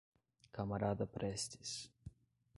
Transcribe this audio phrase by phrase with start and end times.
[0.51, 1.93] Camarada Prestes